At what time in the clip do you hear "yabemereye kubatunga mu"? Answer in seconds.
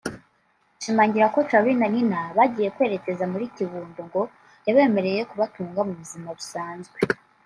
4.67-5.93